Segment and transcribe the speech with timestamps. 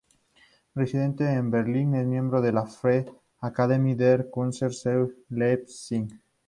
[0.73, 6.07] Reside en Berlín y es miembro de la "Freie Akademie der Künste zu Leipzig".